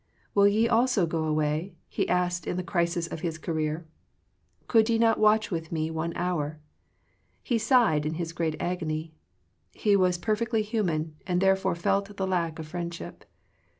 '* 0.19 0.33
Will 0.33 0.47
ye 0.47 0.67
also 0.67 1.05
go 1.05 1.25
away?" 1.25 1.75
He 1.87 2.09
asked 2.09 2.47
in 2.47 2.57
the 2.57 2.63
crisis 2.63 3.05
of 3.05 3.19
His 3.19 3.37
career. 3.37 3.85
Could 4.67 4.89
ye 4.89 4.97
not 4.97 5.19
watch 5.19 5.51
with 5.51 5.71
Me 5.71 5.91
one 5.91 6.11
hour?" 6.15 6.59
He 7.43 7.59
sighed 7.59 8.03
in 8.03 8.15
His 8.15 8.33
great 8.33 8.55
agony. 8.59 9.13
He 9.73 9.95
was 9.95 10.17
perfectly 10.17 10.63
hu 10.63 10.81
man, 10.81 11.17
and 11.27 11.39
therefore 11.39 11.75
felt 11.75 12.17
the 12.17 12.25
lack 12.25 12.57
of 12.57 12.67
friendship. 12.67 13.25